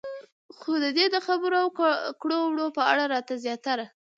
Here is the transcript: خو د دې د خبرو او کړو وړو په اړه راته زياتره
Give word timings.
خو 0.57 0.71
د 0.83 0.85
دې 0.97 1.05
د 1.13 1.17
خبرو 1.27 1.57
او 1.63 1.69
کړو 2.21 2.37
وړو 2.45 2.67
په 2.77 2.81
اړه 2.91 3.03
راته 3.13 3.33
زياتره 3.43 3.85